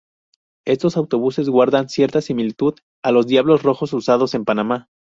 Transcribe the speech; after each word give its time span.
Estos 0.65 0.97
autobuses 0.97 1.47
guardan 1.47 1.87
cierta 1.87 2.21
similitud 2.21 2.73
a 3.03 3.11
los 3.11 3.27
diablos 3.27 3.61
rojos 3.61 3.93
usados 3.93 4.33
en 4.33 4.45
Panamá. 4.45 4.89